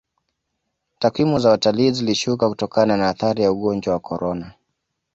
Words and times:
takwimu 0.99 1.39
za 1.39 1.49
watalii 1.49 1.91
zilishuka 1.91 2.49
kutokana 2.49 2.97
na 2.97 3.09
athari 3.09 3.43
ya 3.43 3.51
ugonjwa 3.51 3.93
wa 3.93 3.99
korona 3.99 4.51